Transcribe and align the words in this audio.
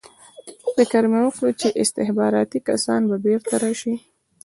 فکر 0.75 1.03
مې 1.11 1.19
وکړ 1.25 1.49
چې 1.61 1.67
استخباراتي 1.83 2.59
کسان 2.67 3.01
به 3.09 3.17
بېرته 3.25 3.53
راشي 3.63 3.95